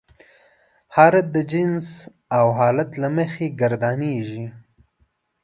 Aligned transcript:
هر 0.95 1.13
د 1.33 1.35
جنس 1.51 1.87
او 2.37 2.45
حالت 2.57 2.89
له 3.01 3.09
مخې 3.17 3.47
ګردانیږي. 3.59 4.45